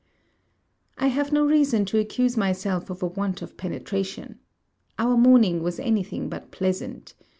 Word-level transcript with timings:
I 0.97 1.09
have 1.09 1.31
no 1.31 1.45
reason 1.45 1.85
to 1.85 1.99
accuse 1.99 2.35
myself 2.35 2.89
of 2.89 3.03
a 3.03 3.07
want 3.07 3.43
of 3.43 3.55
penetration. 3.55 4.39
Our 4.97 5.15
morning 5.15 5.61
was 5.61 5.79
any 5.79 6.01
thing 6.01 6.27
but 6.27 6.49
pleasant. 6.49 7.13